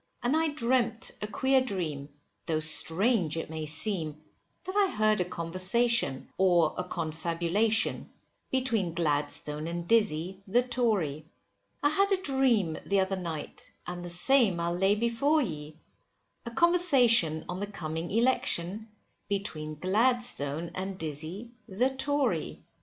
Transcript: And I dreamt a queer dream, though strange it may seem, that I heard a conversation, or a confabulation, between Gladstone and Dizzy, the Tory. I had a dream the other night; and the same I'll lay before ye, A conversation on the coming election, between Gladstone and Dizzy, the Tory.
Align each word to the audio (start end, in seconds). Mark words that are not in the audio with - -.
And 0.23 0.35
I 0.35 0.47
dreamt 0.47 1.11
a 1.21 1.27
queer 1.27 1.61
dream, 1.61 2.09
though 2.47 2.59
strange 2.59 3.37
it 3.37 3.51
may 3.51 3.67
seem, 3.67 4.19
that 4.63 4.75
I 4.75 4.89
heard 4.89 5.21
a 5.21 5.25
conversation, 5.25 6.27
or 6.39 6.73
a 6.75 6.83
confabulation, 6.83 8.09
between 8.49 8.95
Gladstone 8.95 9.67
and 9.67 9.87
Dizzy, 9.87 10.41
the 10.47 10.63
Tory. 10.63 11.25
I 11.83 11.89
had 11.89 12.11
a 12.11 12.17
dream 12.19 12.79
the 12.83 12.99
other 12.99 13.15
night; 13.15 13.71
and 13.85 14.03
the 14.03 14.09
same 14.09 14.59
I'll 14.59 14.73
lay 14.75 14.95
before 14.95 15.43
ye, 15.43 15.77
A 16.47 16.49
conversation 16.49 17.45
on 17.47 17.59
the 17.59 17.67
coming 17.67 18.09
election, 18.09 18.87
between 19.29 19.75
Gladstone 19.75 20.71
and 20.73 20.97
Dizzy, 20.97 21.51
the 21.67 21.91
Tory. 21.91 22.63